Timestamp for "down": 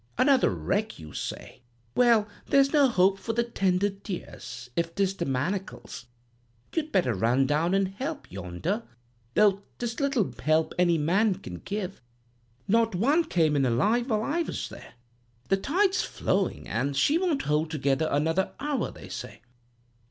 7.45-7.75